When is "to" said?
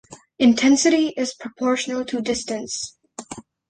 2.05-2.23